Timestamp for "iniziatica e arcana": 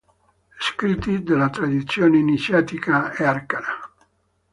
2.17-3.93